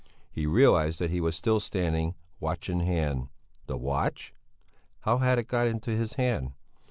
[0.31, 3.27] He realized that he was still standing, watch in hand.
[3.67, 4.33] The watch?
[5.01, 6.53] How had it got into his hand?